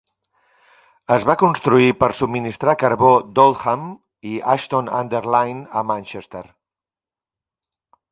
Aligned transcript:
Es 1.15 1.25
va 1.29 1.33
construir 1.41 1.89
per 1.99 2.07
subministrar 2.19 2.73
carbó 2.83 3.11
d'Oldham 3.39 3.83
i 4.31 4.31
Ashton-under-Lyne 4.55 5.61
a 5.83 5.85
Manchester. 5.91 6.43